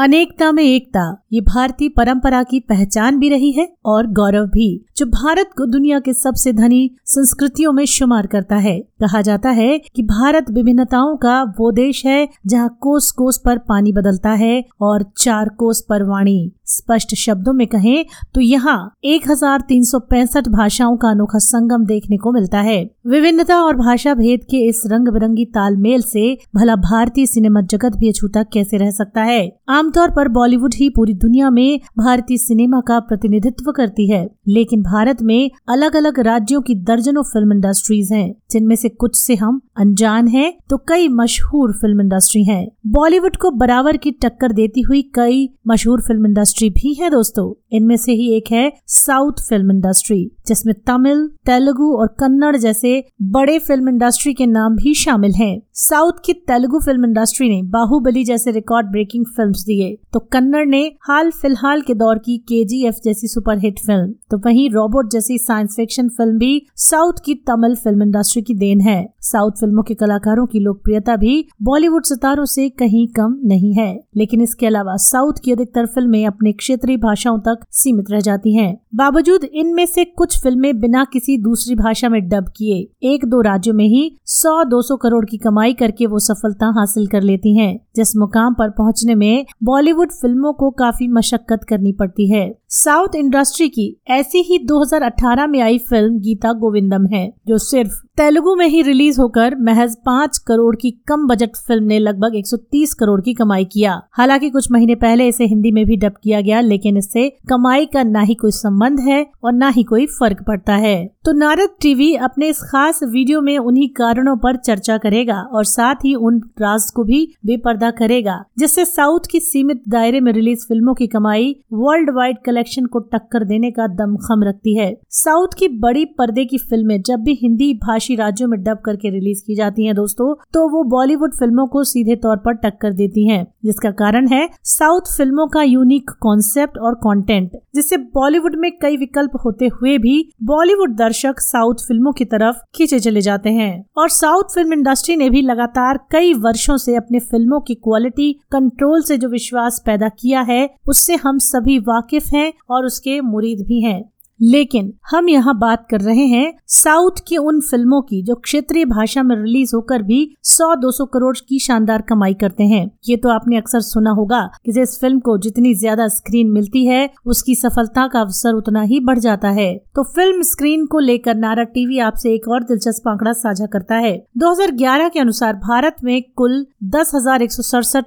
अनेकता 0.00 0.52
में 0.52 0.62
एकता, 0.62 1.26
ये 1.32 1.40
भारतीय 1.40 1.88
परंपरा 1.88 2.42
की 2.42 2.60
पहचान 2.60 3.18
भी 3.18 3.28
रही 3.28 3.52
है 3.52 3.72
और 3.84 4.06
गौरव 4.06 4.46
भी, 4.46 4.86
जो 4.96 5.06
भारत 5.06 5.50
को 5.56 5.66
दुनिया 5.66 6.00
के 6.00 6.12
सबसे 6.12 6.52
धनी 6.52 6.90
संस्कृतियों 7.04 7.72
में 7.72 7.84
शुमार 7.84 8.26
करता 8.26 8.56
है। 8.56 8.84
कहा 9.00 9.22
जाता 9.22 9.50
है 9.50 9.78
कि 9.78 10.02
भारत 10.04 10.50
विभिन्नताओं 10.50 11.16
का 11.16 11.42
वो 11.58 11.70
देश 11.72 12.04
है 12.06 12.28
जहाँ 12.46 12.76
कोस 12.80 13.10
कोस 13.12 13.40
पर 13.44 13.58
पानी 13.68 13.92
बदलता 13.92 14.30
है 14.34 14.62
और 14.80 15.04
चार 15.18 15.48
कोस 15.58 15.84
पर 15.88 16.02
वाणी। 16.04 16.40
स्पष्ट 16.66 17.14
शब्दों 17.16 17.52
में 17.52 17.66
कहें 17.66 18.04
तो 18.34 18.40
यहाँ 18.40 18.78
एक 19.06 19.28
हज़ार 19.30 19.60
तीन 19.68 19.82
सौ 19.82 19.98
पैंसठ 20.00 20.48
भाषाओं 20.50 20.96
का 20.96 21.10
अनोखा 21.10 21.38
संगम 21.40 21.84
देखने 21.86 22.16
को 22.16 22.32
मिलता 22.32 22.60
है। 22.60 22.78
विभिन्नता 23.06 23.60
और 23.62 23.76
भाषा 23.76 24.14
भेद 24.14 24.40
के 24.50 24.56
इस 24.68 24.82
रंग 24.86 25.08
बिरंगी 25.08 25.44
तालमेल 25.54 26.02
से 26.02 26.36
भला 26.56 26.76
भारतीय 26.78 27.26
सिनेमा 27.26 27.60
जगत 27.62 27.96
भी 27.96 28.08
अछूता 28.08 28.42
कैसे 28.44 28.76
रह 28.76 28.90
सकता 28.90 29.22
है? 29.22 29.50
आमतौर 29.68 30.10
पर 30.10 30.28
बॉलीवुड 30.30 30.74
ही 30.74 30.88
पूरी 30.90 31.14
दुनिया 31.16 31.50
में 31.50 31.80
भारतीय 31.98 32.38
सिनेमा 32.38 32.80
का 32.80 32.98
प्रतिनिधित्व 33.00 33.70
करती 33.72 34.10
है, 34.10 34.26
लेकिन 34.48 34.82
भारत 34.82 35.22
में 35.22 35.50
अलग 35.68 35.96
अलग 35.96 36.20
राज्यों 36.22 36.60
की 36.60 36.74
दर्जनों 36.84 37.22
फ़िल्म 37.24 37.52
इंडस्ट्रीज़ 37.52 38.12
हैं, 38.14 38.34
जिनमें 38.50 38.76
से 38.76 38.87
कुछ 38.90 39.16
से 39.16 39.34
हम 39.34 39.60
अनजान 39.76 40.28
हैं 40.28 40.52
तो 40.70 40.76
कई 40.88 41.08
मशहूर 41.08 41.72
फ़िल्म 41.72 42.00
इंडस्ट्री 42.00 42.42
हैं। 42.44 42.66
बॉलीवुड 42.86 43.36
को 43.36 43.50
बराबर 43.50 43.96
की 43.96 44.10
टक्कर 44.22 44.52
देती 44.52 44.80
हुई 44.80 45.02
कई 45.14 45.48
मशहूर 45.68 46.00
फ़िल्म 46.00 46.26
इंडस्ट्री 46.26 46.70
भी 46.70 46.94
है 46.94 47.10
दोस्तों। 47.10 47.52
इनमें 47.72 47.96
से 47.96 48.12
ही 48.12 48.30
एक 48.36 48.50
है 48.52 48.70
साउथ 48.86 49.40
फ़िल्म 49.48 49.70
इंडस्ट्री, 49.70 50.30
जिसमें 50.46 50.74
तमिल, 50.86 51.26
तेलुगु 51.46 51.92
और 51.92 52.06
कन्नड़ 52.20 52.56
जैसे 52.56 53.02
बड़े 53.22 53.58
फ़िल्म 53.58 53.88
इंडस्ट्री 53.88 54.34
के 54.34 54.46
नाम 54.46 54.76
भी 54.76 54.94
शामिल 54.94 55.32
हैं। 55.32 55.60
साउथ 55.74 56.12
की 56.24 56.32
तेलुगु 56.32 56.78
फ़िल्म 56.78 57.04
इंडस्ट्री 57.04 57.48
ने 57.48 57.62
बाहुबली 57.70 58.24
जैसे 58.24 58.50
रिकॉर्ड 58.50 58.86
ब्रेकिंग 58.86 59.24
फिल्म्स 59.26 59.64
दिए। 59.64 59.96
तो 60.12 60.20
कन्नड़ 60.32 60.66
ने 60.66 60.82
हाल 61.02 61.30
फ़िलहाल 61.30 61.80
के 61.80 61.94
दौर 61.94 62.18
की 62.18 62.38
के 62.52 62.64
जैसी 62.68 63.28
सुपरहिट 63.28 63.78
फ़िल्म 63.78 64.12
तो 64.30 64.38
वहीं 64.38 64.68
रोबोट 64.70 65.10
जैसी 65.10 65.38
साइंस 65.38 65.74
फिक्शन 65.76 66.08
फ़िल्म 66.08 66.38
भी 66.38 66.66
साउथ 66.76 67.12
की 67.24 67.34
तमिल 67.46 67.74
फ़िल्म 67.74 68.02
इंडस्ट्री 68.02 68.42
की 68.42 68.54
देन 68.54 68.77
है। 68.80 69.14
साउथ 69.20 69.50
फ़िल्मों 69.50 69.82
के 69.82 69.94
कलाकारों 69.94 70.46
की 70.46 70.60
लोकप्रियता 70.60 71.16
भी 71.16 71.44
बॉलीवुड 71.62 72.04
सितारों 72.04 72.44
से 72.44 72.68
कहीं 72.68 73.06
कम 73.08 73.38
नहीं 73.44 73.72
है। 73.74 73.88
लेकिन 74.16 74.40
इसके 74.40 74.66
अलावा 74.66 74.96
साउथ 74.96 75.32
की 75.44 75.52
अधिकतर 75.52 75.86
फ़िल्में 75.86 76.26
अपने 76.26 76.52
क्षेत्रीय 76.52 76.96
भाषाओं 76.96 77.38
तक 77.38 77.58
सीमित 77.70 78.10
रह 78.10 78.20
जाती 78.20 78.54
हैं। 78.54 78.80
बावजूद 78.94 79.44
इनमें 79.44 79.86
से 79.86 80.04
कुछ 80.04 80.42
फ़िल्में 80.42 80.80
बिना 80.80 81.04
किसी 81.12 81.36
दूसरी 81.38 81.74
भाषा 81.74 82.08
में 82.08 82.28
डब 82.28 82.44
किए 82.56 82.88
एक 83.12 83.24
दो 83.24 83.40
राज्यों 83.40 83.74
में 83.74 83.84
ही 83.84 84.18
100-200 84.26 84.96
करोड़ 84.96 85.24
की 85.24 85.38
कमाई 85.38 85.72
करके 85.72 86.06
वो 86.06 86.18
सफलता 86.18 86.66
हासिल 86.66 87.06
कर 87.06 87.22
लेती 87.22 87.56
हैं, 87.56 87.78
जिस 87.96 88.16
मुकाम 88.16 88.54
पर 88.54 88.70
पहुँचने 88.70 89.14
में 89.14 89.46
बॉलीवुड 89.62 90.12
फ़िल्मों 90.12 90.52
को 90.52 90.70
काफ़ी 90.70 91.08
मशक्कत 91.08 91.60
करनी 91.68 91.92
पड़ती 91.92 92.30
है। 92.30 92.58
साउथ 92.70 93.14
इंडस्ट्री 93.16 93.68
की 93.68 93.84
ऐसी 94.10 94.38
ही 94.38 94.58
2018 94.66 95.46
में 95.46 95.60
आई 95.60 95.78
फ़िल्म 95.80 96.18
गीता 96.18 96.52
गोविंदम 96.52 97.06
है, 97.06 97.32
जो 97.48 97.58
सिर्फ़ 97.58 97.92
तेलुगु 98.16 98.54
में 98.56 98.66
ही 98.66 98.82
रिलीज़ 98.82 99.20
होकर 99.20 99.54
महज 99.58 99.94
पाँच 100.06 100.38
करोड़ 100.38 100.74
की 100.76 100.90
कम 101.08 101.26
बजट 101.26 101.56
फ़िल्म 101.58 101.84
ने 101.84 101.98
लगभग 101.98 102.34
130 102.36 102.92
करोड़ 102.94 103.20
की 103.20 103.34
कमाई 103.34 103.64
किया। 103.64 104.00
हालाँकि 104.12 104.50
कुछ 104.50 104.70
महीने 104.72 104.94
पहले 104.94 105.28
इसे 105.28 105.44
हिंदी 105.44 105.70
में 105.72 105.84
भी 105.86 105.96
डब 105.96 106.14
किया 106.22 106.40
गया, 106.40 106.60
लेकिन 106.60 106.96
इससे 106.96 107.28
कमाई 107.50 107.86
का 107.86 108.02
ना 108.02 108.20
ही 108.20 108.34
कोई 108.34 108.50
संबंध 108.50 109.00
है 109.00 109.24
और 109.44 109.52
ना 109.52 109.68
ही 109.68 109.82
कोई 109.82 110.06
फ़र्क 110.08 110.42
पड़ता 110.42 110.76
है। 110.76 110.96
तो 111.24 111.32
नारद 111.32 111.70
टीवी 111.80 112.14
अपने 112.16 112.48
इस 112.48 112.60
खास 112.62 113.00
वीडियो 113.04 113.40
में 113.40 113.56
उन्हीं 113.58 113.88
कारणों 113.88 114.36
पर 114.36 114.56
चर्चा 114.56 114.98
करेगा 114.98 115.40
और 115.52 115.64
साथ 115.64 116.04
ही 116.04 116.14
उन 116.14 116.40
राज 116.60 116.90
को 116.90 117.04
भी 117.04 117.24
बेपर्दा 117.46 117.90
करेगा, 117.90 118.42
जिससे 118.58 118.84
साउथ 118.84 119.30
की 119.30 119.40
सीमित 119.40 119.82
दायरे 119.88 120.20
में 120.20 120.32
रिलीज़ 120.32 120.66
फ़िल्मों 120.66 120.94
की 120.94 121.06
कमाई 121.06 121.54
वर्ल्ड 121.72 122.10
वाइड 122.10 122.36
कलेक्शन 122.58 122.86
को 122.86 122.98
टक्कर 123.12 123.44
देने 123.44 123.70
का 123.70 123.86
दमखम 123.88 124.42
रखती 124.44 124.76
है। 124.76 124.94
साउथ 125.10 125.54
की 125.58 125.68
बड़ी 125.78 126.04
पर्दे 126.18 126.44
की 126.44 126.58
फ़िल्में 126.60 127.00
जब 127.02 127.20
भी 127.20 127.34
हिंदी 127.42 127.72
भाषी 127.78 128.14
राज्यों 128.16 128.48
में 128.48 128.58
डब 128.62 128.78
करके 128.84 129.10
रिलीज़ 129.10 129.42
की 129.46 129.54
जाती 129.54 129.84
हैं 129.86 129.94
दोस्तों 129.94 130.34
तो 130.54 130.68
वो 130.68 130.82
बॉलीवुड 130.90 131.34
फ़िल्मों 131.34 131.66
को 131.66 131.82
सीधे 131.84 132.16
तौर 132.16 132.36
पर 132.36 132.54
टक्कर 132.56 132.92
देती 132.92 133.26
हैं, 133.28 133.46
जिसका 133.64 133.90
कारण 133.92 134.28
है 134.28 134.48
साउथ 134.64 135.16
फ़िल्मों 135.16 135.46
का 135.48 135.62
यूनिक 135.62 136.10
कॉन्सेप्ट 136.20 136.78
और 136.78 136.94
कंटेंट 136.96 137.52
जिससे 137.74 137.96
बॉलीवुड 138.14 138.56
में 138.56 138.70
कई 138.78 138.96
विकल्प 138.96 139.32
होते 139.44 139.66
हुए 139.72 139.96
भी 139.98 140.16
बॉलीवुड 140.44 140.96
दर्शक 140.96 141.40
साउथ 141.40 141.86
फ़िल्मों 141.88 142.12
की 142.12 142.24
तरफ़ 142.24 142.56
खींचे 142.74 142.98
चले 143.00 143.20
जाते 143.20 143.50
हैं। 143.50 143.72
और 143.98 144.08
साउथ 144.10 144.54
फ़िल्म 144.54 144.72
इंडस्ट्री 144.72 145.16
ने 145.16 145.28
भी 145.30 145.42
लगातार 145.42 145.98
कई 146.12 146.32
वर्षों 146.38 146.76
से 146.76 146.96
अपने 146.96 147.18
फ़िल्मों 147.20 147.60
की 147.60 147.74
क्वालिटी 147.76 148.32
कंट्रोल 148.52 149.02
से 149.02 149.16
जो 149.16 149.28
विश्वास 149.28 149.82
पैदा 149.86 150.08
किया 150.10 150.40
है, 150.42 150.68
उससे 150.88 151.14
हम 151.16 151.38
सभी 151.40 151.78
वाकिफ 151.80 152.26
हैं 152.34 152.47
और 152.70 152.86
उसके 152.86 153.20
मुरीद 153.20 153.58
भी 153.66 153.80
हैं। 153.80 154.12
लेकिन 154.40 154.92
हम 155.10 155.28
यहाँ 155.28 155.56
बात 155.58 155.86
कर 155.90 156.00
रहे 156.00 156.26
हैं 156.26 156.52
साउथ 156.68 157.20
की 157.28 157.36
उन 157.38 157.60
फ़िल्मों 157.60 158.00
की 158.02 158.22
जो 158.22 158.34
क्षेत्रीय 158.36 158.84
भाषा 158.86 159.22
में 159.22 159.34
रिलीज़ 159.36 159.74
होकर 159.74 160.02
भी 160.02 160.20
100-200 160.46 161.06
करोड़ 161.12 161.36
की 161.38 161.58
शानदार 161.58 162.02
कमाई 162.02 162.34
करते 162.34 162.64
हैं। 162.64 162.90
ये 163.08 163.16
तो 163.16 163.28
आपने 163.28 163.56
अक्सर 163.56 163.80
सुना 163.80 164.10
होगा 164.10 164.40
कि 164.64 164.72
जिस 164.72 164.98
फ़िल्म 165.00 165.18
को 165.20 165.36
जितनी 165.38 165.74
ज़्यादा 165.74 166.08
स्क्रीन 166.08 166.50
मिलती 166.50 166.84
है, 166.86 167.08
उसकी 167.26 167.54
सफलता 167.54 168.06
का 168.06 168.20
अवसर 168.20 168.54
उतना 168.54 168.82
ही 168.82 169.00
बढ़ 169.00 169.18
जाता 169.18 169.48
है। 169.50 169.74
तो 169.94 170.02
फ़िल्म 170.04 170.42
स्क्रीन 170.42 170.86
को 170.86 170.98
लेकर 170.98 171.34
नारा 171.36 171.62
टीवी 171.64 171.98
आपसे 172.00 172.34
एक 172.34 172.48
और 172.48 172.62
दिलचस्प 172.62 173.08
आंकड़ा 173.08 173.32
साझा 173.34 173.66
करता 173.66 173.96
है। 173.96 174.16
दो 174.38 174.50
हज़ार 174.52 174.70
ग्यारह 174.74 175.08
के 175.08 175.20
अनुसार 175.20 175.54
भारत 175.58 175.96
में 176.04 176.22
कुल 176.36 176.64
दस 176.86 177.14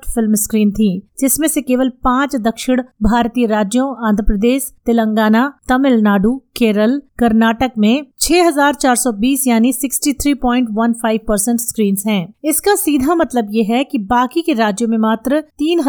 फ़िल्म 0.08 0.36
स्क्रीन 0.36 0.72
थी, 0.72 0.90
जिसमें 1.20 1.47
से 1.47 1.62
केवल 1.62 1.90
पाँच 2.03 2.36
दक्षिण 2.38 2.81
भारतीय 3.03 3.46
राज्यों, 3.47 3.88
आंध्र 4.08 4.24
प्रदेश, 4.24 4.72
तेलंगाना, 4.86 5.52
तमिलनाडु 5.70 6.21
तमिलनाडु 6.22 6.51
केरल 6.56 7.02
कर्नाटक 7.20 7.72
में 7.78 8.06
6,420 8.22 9.48
यानी 9.48 9.72
63.15 9.74 11.18
परसेंट 11.28 11.60
स्क्रीन 11.60 11.96
है। 12.08 12.20
इसका 12.46 12.76
सीधा 12.76 13.16
मतलब 13.16 13.48
ये 13.52 13.64
है 13.64 13.84
कि 13.84 13.98
बाकी 14.08 14.42
के 14.42 14.54
राज्यों 14.54 14.90
में 14.90 14.98
मात्र 15.00 15.40
तीन 15.60 15.80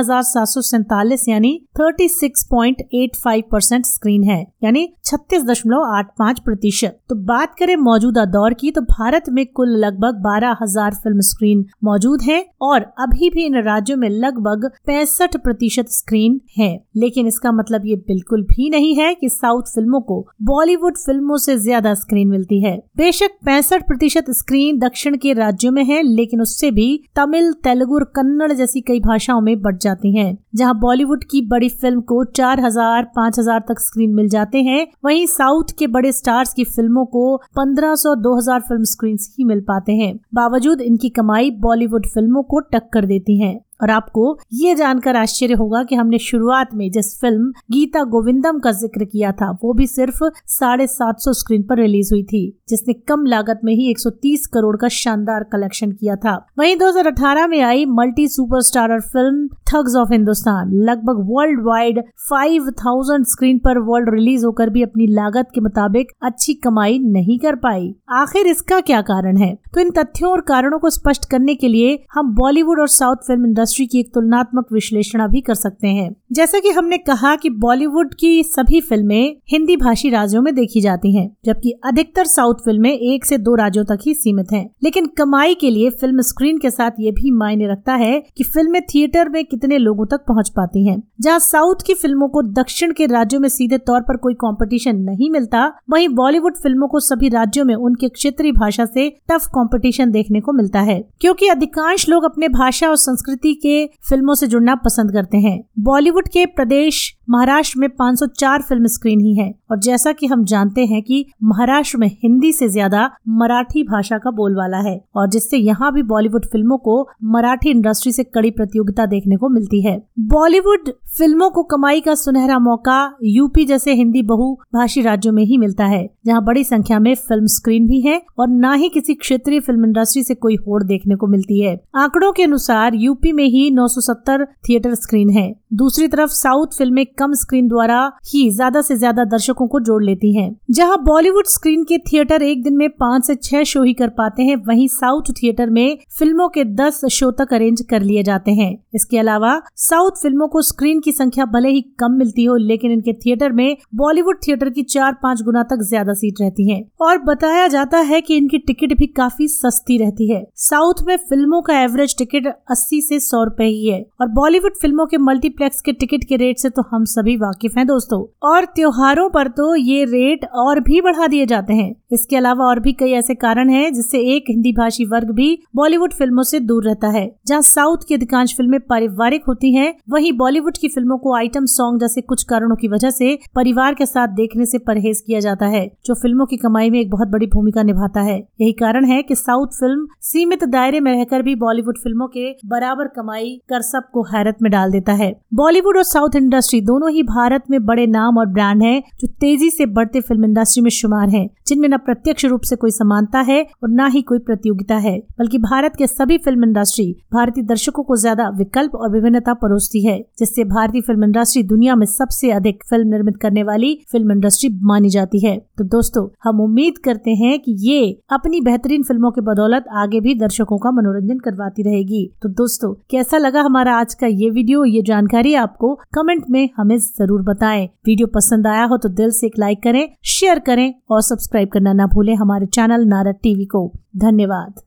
यानी 1.28 1.52
36.85 1.78 3.42
परसेंट 3.52 3.86
स्क्रीन 3.86 4.22
है 4.24 4.40
यानी 4.64 4.86
छत्तीस 5.04 5.44
दशमलव 5.44 5.84
आठ 5.96 6.10
पाँच 6.18 6.40
प्रतिशत। 6.40 6.98
तो 7.08 7.14
बात 7.24 7.54
करें 7.58 7.74
मौजूदा 7.78 8.24
दौर 8.26 8.54
की 8.54 8.70
तो 8.70 8.80
भारत 8.82 9.24
में 9.30 9.44
कुल 9.46 9.76
लगभग 9.78 10.20
बारह 10.24 10.56
हज़ार 10.62 10.94
फ़िल्म 10.94 11.20
स्क्रीन 11.22 11.64
मौजूद 11.84 12.22
है 12.22 12.44
और 12.62 12.80
अभी 13.00 13.30
भी 13.30 13.44
इन 13.46 13.60
राज्यों 13.62 13.96
में 13.96 14.08
लगभग 14.10 14.70
पैंसठ 14.86 15.36
प्रतिशत 15.36 15.88
स्क्रीन 15.90 16.40
है। 16.58 16.72
लेकिन 16.96 17.26
इसका 17.26 17.52
मतलब 17.52 17.86
ये 17.86 17.96
बिल्कुल 18.08 18.42
भी 18.46 18.68
नहीं 18.70 18.94
है 18.96 19.14
कि 19.14 19.28
साउथ 19.30 19.74
फ़िल्मों 19.74 20.00
को 20.02 20.20
बॉलीवुड 20.52 20.96
फ़िल्मों 20.96 21.36
से 21.36 21.56
ज़्यादा 21.56 21.92
स्क्रीन 21.94 22.28
मिलती 22.28 22.60
है। 22.62 22.76
बेशक 22.96 23.30
पैंसठ 23.44 23.86
प्रतिशत 23.86 24.24
स्क्रीन 24.30 24.78
दक्षिण 24.78 25.16
के 25.16 25.32
राज्यों 25.32 25.70
में 25.72 25.82
है, 25.84 26.02
लेकिन 26.04 26.40
उससे 26.40 26.70
भी 26.70 26.88
तमिल, 27.16 27.52
तेलुगु 27.64 27.94
और 27.94 28.04
कन्नड़ 28.16 28.52
जैसी 28.52 28.80
कई 28.80 29.00
भाषाओं 29.00 29.40
में 29.40 29.60
बढ़ 29.62 29.76
जाती 29.76 30.14
हैं। 30.16 30.36
जहाँ 30.54 30.78
बॉलीवुड 30.80 31.24
की 31.24 31.40
बड़ी 31.46 31.68
फ़िल्म 31.70 32.00
को 32.02 32.22
चार 32.32 32.60
हज़ार, 32.60 33.10
पाँच 33.16 33.38
हज़ार 33.38 33.64
तक 33.68 33.80
स्क्रीन 33.80 34.14
मिल 34.14 34.28
जाते 34.28 34.62
हैं, 34.62 34.86
वहीं 35.04 35.26
साउथ 35.28 35.76
के 35.78 35.86
बड़े 35.88 36.12
स्टार्स 36.12 36.52
की 36.54 36.64
फ़िल्मों 36.66 37.04
को 37.06 37.36
पंद्रह 37.56 37.94
सौ, 37.94 38.14
दो 38.16 38.36
हज़ार 38.36 38.60
फ़िल्म 38.60 38.84
स्क्रीन 38.84 39.16
ही 39.38 39.44
मिल 39.44 39.60
पाते 39.62 39.92
हैं। 39.94 40.14
बावजूद 40.34 40.80
इनकी 40.82 41.08
कमाई 41.10 41.50
बॉलीवुड 41.60 42.06
फ़िल्मों 42.06 42.42
को 42.42 42.60
टक्कर 42.72 43.06
देती 43.06 43.40
है। 43.40 43.58
और 43.82 43.90
आपको 43.90 44.38
ये 44.52 44.74
जानकर 44.74 45.16
आश्चर्य 45.16 45.54
होगा 45.54 45.82
कि 45.82 45.94
हमने 45.94 46.18
शुरुआत 46.18 46.74
में 46.74 46.90
जिस 46.90 47.20
फ़िल्म 47.20 47.50
गीता 47.70 48.02
गोविंदम 48.04 48.58
का 48.58 48.72
ज़िक्र 48.72 49.04
किया 49.04 49.32
था, 49.32 49.50
वो 49.64 49.72
भी 49.72 49.86
सिर्फ़ 49.86 50.24
साढ़े 50.46 50.86
सात 50.86 51.20
सौ 51.20 51.32
स्क्रीन 51.32 51.62
पर 51.62 51.78
रिलीज़ 51.78 52.14
हुई 52.14 52.22
थी, 52.22 52.60
जिसने 52.68 52.94
कम 52.94 53.24
लागत 53.26 53.60
में 53.64 53.74
ही 53.74 53.90
130 53.90 54.46
करोड़ 54.46 54.76
का 54.76 54.88
शानदार 54.88 55.42
कलेक्शन 55.42 55.92
किया 55.92 56.16
था। 56.16 56.34
वहीं 56.58 56.76
2018 56.76 57.46
में 57.46 57.60
आई 57.60 57.84
multi 57.84 58.28
superstarrer 58.28 59.00
film 59.00 59.48
Thugs 59.72 59.96
of 59.96 60.12
Hindustan, 60.12 60.72
लगभग 60.72 61.24
वर्ल्ड 61.28 61.60
वाइड 61.66 62.02
5000 62.30 63.24
स्क्रीन 63.24 63.58
पर 63.58 63.78
वर्ल्ड 63.78 64.10
रिलीज़ 64.14 64.46
होकर 64.46 64.70
भी 64.70 64.82
अपनी 64.82 65.06
लागत 65.06 65.48
के 65.54 65.60
मुताबिक 65.60 66.12
अच्छी 66.22 66.54
कमाई 66.54 66.98
नहीं 66.98 67.38
कर 67.38 67.54
पाई। 67.54 67.94
आखिर 68.10 68.46
इसका 68.46 68.80
क्या 68.80 69.00
कारण 69.02 69.36
है? 69.36 69.54
तो 69.74 69.80
इन 69.80 69.90
तथ्यों 69.90 70.30
और 70.30 70.40
कारणों 70.40 70.78
को 70.78 70.90
स्पष्ट 70.90 71.30
करने 71.30 71.54
के 71.54 71.68
लिए 71.68 72.04
हम 72.14 72.34
बॉलीवुड 72.34 72.80
और 72.80 72.88
साउथ 72.88 73.16
फ़िल्म 73.16 73.46
इंडस्ट्री 73.46 73.71
की 73.80 73.98
एक 73.98 74.10
तुलनात्मक 74.14 74.66
विश्लेषण 74.72 75.26
भी 75.28 75.40
कर 75.40 75.54
सकते 75.54 75.88
हैं 75.88 76.10
जैसा 76.32 76.58
कि 76.58 76.68
हमने 76.68 76.98
कहा 76.98 77.36
कि 77.36 77.50
बॉलीवुड 77.50 78.14
की 78.14 78.42
सभी 78.42 78.80
फ़िल्में 78.80 79.36
हिंदी 79.52 79.76
भाषी 79.76 80.10
राज्यों 80.10 80.42
में 80.42 80.54
देखी 80.54 80.80
जाती 80.80 81.16
हैं, 81.16 81.36
जबकि 81.44 81.70
अधिकतर 81.84 82.24
साउथ 82.24 82.54
फ़िल्में 82.54 82.90
एक 82.90 83.24
से 83.24 83.38
दो 83.38 83.54
राज्यों 83.54 83.84
तक 83.84 83.98
ही 84.06 84.14
सीमित 84.14 84.52
हैं। 84.52 84.64
लेकिन 84.82 85.06
कमाई 85.06 85.54
के 85.54 85.70
लिए 85.70 85.90
फ़िल्म 85.90 86.20
स्क्रीन 86.20 86.58
के 86.58 86.70
साथ 86.70 86.90
ये 87.00 87.10
भी 87.10 87.30
मायने 87.30 87.66
रखता 87.66 87.94
है 87.94 88.22
कि 88.36 88.44
फ़िल्में 88.44 88.80
थिएटर 88.82 89.28
में 89.28 89.44
कितने 89.44 89.78
लोगों 89.78 90.06
तक 90.06 90.24
पहुँच 90.28 90.48
पाती 90.48 90.86
हैं। 90.86 91.02
जहाँ 91.20 91.38
साउथ 91.38 91.82
की 91.86 91.94
फ़िल्मों 91.94 92.28
को 92.28 92.42
दक्षिण 92.42 92.92
के 92.92 93.06
राज्यों 93.06 93.40
में 93.40 93.48
सीधे 93.48 93.78
तौर 93.78 94.00
पर 94.00 94.16
कोई 94.16 94.34
कंपटीशन 94.34 94.96
नहीं 94.96 95.30
मिलता 95.30 95.66
वहीं 95.90 96.08
बॉलीवुड 96.08 96.56
फ़िल्मों 96.56 96.88
को 96.88 97.00
सभी 97.00 97.28
राज्यों 97.28 97.64
में 97.64 97.74
उनके 97.74 98.08
क्षेत्रीय 98.08 98.52
भाषा 98.52 98.84
से 98.84 99.08
टफ 99.30 99.46
कंपटीशन 99.46 100.10
देखने 100.10 100.40
को 100.40 100.52
मिलता 100.52 100.80
है 100.80 101.02
क्योंकि 101.20 101.48
अधिकांश 101.48 102.08
लोग 102.08 102.24
अपने 102.24 102.48
भाषा 102.48 102.88
और 102.88 102.96
संस्कृति 102.96 103.51
के 103.54 103.86
फ़िल्मों 103.86 104.34
से 104.34 104.46
जुड़ना 104.46 104.74
पसंद 104.74 105.12
करते 105.12 105.38
हैं। 105.38 105.64
बॉलीवुड 105.78 106.28
के 106.28 106.46
प्रदेश 106.46 107.16
महाराष्ट्र 107.28 107.78
में 107.80 107.88
504 107.90 108.62
फ़िल्म 108.62 108.86
स्क्रीन 108.86 109.20
ही 109.20 109.34
है। 109.36 109.50
और 109.70 109.78
जैसा 109.78 110.12
कि 110.12 110.26
हम 110.26 110.44
जानते 110.44 110.84
हैं 110.86 111.02
कि 111.02 111.24
महाराष्ट्र 111.42 111.98
में 111.98 112.06
हिंदी 112.22 112.52
से 112.52 112.68
ज़्यादा 112.68 113.10
मराठी 113.30 113.82
भाषा 113.82 114.18
का 114.18 114.30
बोलबाला 114.30 114.78
है, 114.80 114.98
और 115.16 115.28
जिससे 115.28 115.56
यहाँ 115.58 115.92
भी 115.92 116.02
बॉलीवुड 116.04 116.46
फ़िल्मों 116.46 116.78
को 116.78 117.00
मराठी 117.26 117.70
इंडस्ट्री 117.70 118.12
से 118.12 118.24
कड़ी 118.24 118.50
प्रतियोगिता 118.50 119.06
देखने 119.06 119.36
को 119.36 119.48
मिलती 119.48 119.80
है। 119.82 119.96
बॉलीवुड 120.28 120.90
फ़िल्मों 121.18 121.48
को 121.50 121.62
कमाई 121.64 122.00
का 122.00 122.14
सुनहरा 122.14 122.58
मौका 122.58 122.98
यूपी 123.24 123.64
जैसे 123.64 123.94
हिंदी 123.94 124.22
बहुभाषी 124.24 125.02
राज्यों 125.02 125.32
में 125.32 125.42
ही 125.44 125.58
मिलता 125.58 125.86
है, 125.86 126.08
जहाँ 126.26 126.44
बड़ी 126.44 126.64
संख्या 126.64 126.98
में 126.98 127.14
फ़िल्म 127.14 127.46
स्क्रीन 127.48 127.86
भी 127.86 128.00
है 128.00 128.20
और 128.38 128.48
न 128.50 128.74
ही 128.74 128.88
किसी 128.88 129.14
क्षेत्रीय 129.14 129.60
फ़िल्म 129.60 129.84
इंडस्ट्री 129.84 130.22
से 130.22 130.34
कोई 130.36 130.56
होड़ 130.58 130.82
देखने 130.84 131.16
को 131.16 131.26
मिलती 131.26 131.60
है। 131.60 131.74
आंकड़ों 131.96 132.32
के 132.32 132.42
अनुसार 132.42 132.94
यूपी 132.96 133.32
में 133.32 133.44
ही 133.44 133.70
970 133.72 134.44
थिएटर 134.68 134.94
स्क्रीन 134.94 135.30
है। 135.30 135.52
दूसरी 135.74 136.08
तरफ़ 136.08 136.30
साउथ 136.32 136.76
फ़िल्में 136.78 137.04
कम 137.18 137.34
स्क्रीन 137.34 137.68
द्वारा 137.68 138.00
ही 138.26 138.50
ज़्यादा 138.52 138.80
से 138.82 138.96
ज़्यादा 138.96 139.24
दर्शकों 139.26 139.66
को 139.68 139.80
जोड़ 139.82 140.02
लेती 140.04 140.34
हैं। 140.34 140.50
जहाँ 140.70 140.96
बॉलीवुड 141.04 141.46
स्क्रीन 141.48 141.84
के 141.84 141.98
थिएटर 142.02 142.42
एक 142.42 142.62
दिन 142.62 142.76
में 142.76 142.88
पाँच 142.90 143.26
से 143.26 143.34
छह 143.34 143.62
शो 143.64 143.82
ही 143.82 143.92
कर 143.94 144.08
पाते 144.10 144.42
हैं, 144.42 144.56
वहीं 144.58 144.86
साउथ 144.90 145.32
थिएटर 145.32 145.70
में 145.70 145.98
फ़िल्मों 146.18 146.48
के 146.48 146.64
दस 146.74 147.04
शो 147.12 147.30
तक 147.32 147.52
अरेंज 147.54 147.82
कर 147.90 148.02
लिए 148.02 148.22
जाते 148.22 148.50
हैं। 148.52 148.72
इसके 148.94 149.18
अलावा 149.18 149.60
साउथ 149.78 150.22
फ़िल्मों 150.22 150.48
को 150.48 150.62
स्क्रीन 150.62 151.00
की 151.00 151.12
संख्या 151.12 151.44
भले 151.46 151.68
ही 151.68 151.80
कम 152.00 152.12
मिलती 152.14 152.44
हो, 152.44 152.56
लेकिन 152.56 152.92
इनके 152.92 153.12
थिएटर 153.16 153.52
में 153.52 153.76
बॉलीवुड 153.94 154.38
थिएटर 154.46 154.70
की 154.70 154.82
चार 154.84 155.16
पाँच 155.22 155.42
गुना 155.42 155.62
तक 155.64 155.82
ज़्यादा 155.84 156.12
सीट 156.14 156.40
रहती 156.40 156.70
है। 156.70 156.82
और 157.00 157.18
बताया 157.24 157.66
जाता 157.68 157.98
है 158.00 158.20
की 158.20 158.36
इनकी 158.36 158.58
टिकट 158.60 158.96
भी 158.98 159.06
काफ़ी 159.08 159.48
सस्ती 159.48 159.98
रहती 159.98 160.30
है। 160.30 160.44
साउथ 160.62 161.02
में 161.06 161.16
फ़िल्मों 161.18 161.60
का 161.62 161.80
एवरेज 161.80 162.16
टिकट 162.18 162.46
अस्सी 162.70 163.00
से 163.02 163.18
सौ 163.20 163.42
रूपए 163.44 163.64
ही 163.64 163.88
है, 163.88 164.00
और 164.20 164.28
बॉलीवुड 164.30 164.76
फ़िल्मों 164.82 165.06
के 165.06 165.18
मल्टीप्लेक्स 165.20 165.80
के 165.80 165.92
टिकट 165.94 166.24
के 166.28 166.36
रेट 166.36 166.58
से 166.58 166.70
तो 166.70 166.82
हम 167.02 167.06
सभी 167.06 167.34
वाकिफ 167.36 167.76
हैं 167.78 167.86
दोस्तों। 167.86 168.18
और 168.48 168.64
त्योहारों 168.64 169.28
पर 169.30 169.48
तो 169.48 169.74
ये 169.76 170.04
रेट 170.04 170.44
और 170.54 170.80
भी 170.80 171.00
बढ़ा 171.00 171.26
दिए 171.26 171.46
जाते 171.46 171.72
हैं। 171.72 171.94
इसके 172.12 172.36
अलावा 172.36 172.64
और 172.64 172.80
भी 172.80 172.92
कई 172.92 173.12
ऐसे 173.12 173.34
कारण 173.34 173.70
हैं 173.70 173.92
जिससे 173.92 174.18
एक 174.34 174.44
हिंदी 174.48 174.72
भाषी 174.72 175.04
वर्ग 175.04 175.30
भी 175.30 175.48
बॉलीवुड 175.76 176.12
फ़िल्मों 176.12 176.42
से 176.42 176.60
दूर 176.60 176.84
रहता 176.84 177.08
है। 177.08 177.24
जहाँ 177.46 177.62
साउथ 177.62 178.06
की 178.08 178.14
अधिकांश 178.14 178.54
फ़िल्में 178.56 178.78
पारिवारिक 178.80 179.44
होती 179.48 179.74
हैं, 179.74 179.94
वहीं 180.10 180.32
बॉलीवुड 180.32 180.76
की 180.78 180.88
फ़िल्मों 180.88 181.18
को 181.18 181.34
आइटम 181.36 181.64
सॉन्ग 181.66 182.00
जैसे 182.00 182.20
कुछ 182.22 182.42
कारणों 182.42 182.76
की 182.76 182.88
वजह 182.88 183.10
से 183.10 183.38
परिवार 183.54 183.94
के 183.94 184.06
साथ 184.06 184.28
देखने 184.34 184.66
से 184.66 184.78
परहेज 184.78 185.20
किया 185.26 185.40
जाता 185.40 185.66
है, 185.66 185.86
जो 186.06 186.14
फ़िल्मों 186.14 186.46
की 186.46 186.56
कमाई 186.56 186.90
में 186.90 187.00
एक 187.00 187.10
बहुत 187.10 187.28
बड़ी 187.28 187.46
भूमिका 187.46 187.82
निभाता 187.82 188.20
है। 188.20 188.38
यही 188.38 188.72
कारण 188.74 189.04
है 189.04 189.22
कि 189.22 189.34
साउथ 189.34 189.78
फ़िल्म 189.80 190.06
सीमित 190.22 190.64
दायरे 190.66 191.00
में 191.00 191.12
रहकर 191.12 191.42
भी 191.42 191.54
बॉलीवुड 191.56 191.98
फ़िल्मों 191.98 192.28
के 192.28 192.50
बराबर 192.66 193.08
कमाई 193.16 193.60
कर 193.68 193.82
सबको 193.82 194.22
हैरत 194.32 194.62
में 194.62 194.70
डाल 194.72 194.92
देता 194.92 195.12
है। 195.14 195.32
बॉलीवुड 195.54 195.96
और 195.96 196.02
साउथ 196.04 196.36
इंडस्ट्री 196.36 196.80
दोनों 196.92 197.10
ही 197.10 197.22
भारत 197.22 197.70
में 197.70 197.84
बड़े 197.86 198.06
नाम 198.08 198.38
और 198.38 198.46
ब्रांड 198.48 198.82
हैं, 198.82 199.02
जो 199.20 199.26
तेज़ी 199.40 199.70
से 199.70 199.84
बढ़ते 199.88 200.20
फ़िल्म 200.20 200.44
इंडस्ट्री 200.44 200.82
में 200.82 200.90
शुमार 200.90 201.28
हैं, 201.28 201.48
जिनमें 201.66 201.88
न 201.88 201.96
प्रत्यक्ष 201.98 202.44
रूप 202.44 202.62
से 202.62 202.76
कोई 202.76 202.90
समानता 202.90 203.40
है 203.40 203.60
और 203.82 203.90
न 203.90 204.08
ही 204.12 204.20
कोई 204.22 204.38
प्रतियोगिता 204.40 204.96
है, 204.96 205.16
बल्कि 205.38 205.58
भारत 205.60 205.92
के 205.98 206.06
सभी 206.06 206.36
फ़िल्म 206.38 206.64
इंडस्ट्री 206.64 207.04
भारतीय 207.32 207.64
दर्शकों 207.64 208.02
को 208.02 208.16
ज़्यादा 208.16 208.48
विकल्प 208.58 208.94
और 208.94 209.10
विभिन्नता 209.10 209.54
परोसती 209.54 210.04
है, 210.06 210.18
जिससे 210.38 210.64
भारतीय 210.66 211.00
फ़िल्म 211.00 211.24
इंडस्ट्री 211.24 211.62
दुनिया 211.64 211.94
में 211.96 212.06
सबसे 212.08 212.50
अधिक 212.50 212.82
फ़िल्म 212.90 213.08
निर्मित 213.08 213.36
करने 213.36 213.62
वाली 213.62 213.94
फ़िल्म 214.12 214.32
इंडस्ट्री 214.32 214.70
मानी 214.84 215.08
जाती 215.10 215.44
है। 215.46 215.56
तो 215.78 215.84
दोस्तों, 215.86 216.26
हम 216.44 216.60
उम्मीद 216.60 216.98
करते 217.04 217.34
हैं 217.36 217.58
कि 217.60 217.76
ये 217.80 218.02
अपनी 218.32 218.60
बेहतरीन 218.60 219.02
फ़िल्मों 219.02 219.30
के 219.30 219.40
बदौलत 219.42 219.84
आगे 219.94 220.20
भी 220.20 220.34
दर्शकों 220.34 220.78
का 220.78 220.90
मनोरंजन 220.90 221.38
करवाती 221.40 221.82
रहेगी। 221.82 222.22
तो 222.42 222.48
दोस्तों, 222.50 222.92
कैसा 223.10 223.38
लगा 223.38 223.62
हमारा 223.62 223.96
आज 223.96 224.14
का 224.14 224.26
ये 224.26 224.50
वीडियो 224.52 224.84
ये 224.86 225.02
जानकारी 225.04 225.54
आपको 225.56 225.94
कमेंट 226.14 226.44
में 226.50 226.68
हमें 226.82 226.96
ज़रूर 226.98 227.42
बताएँ। 227.44 227.84
वीडियो 228.06 228.26
पसंद 228.34 228.66
आया 228.66 228.84
हो 228.84 228.96
तो 228.98 229.08
दिल 229.10 229.30
से 229.30 229.46
एक 229.46 229.58
लाइक 229.58 229.82
करें 229.82 230.06
शेयर 230.28 230.58
करें 230.60 230.92
और 231.10 231.20
सब्सक्राइब 231.22 231.68
करना 231.68 231.92
ना 231.92 232.06
भूलें 232.14 232.34
हमारे 232.36 232.66
चैनल 232.68 233.04
नारद 233.08 233.38
टीवी 233.42 233.64
को। 233.66 233.90
धन्यवाद। 234.18 234.82